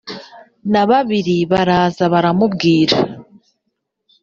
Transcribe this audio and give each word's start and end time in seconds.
na 0.71 0.81
babiri 0.89 1.37
baraza 1.51 2.03
baramubwira 2.13 2.97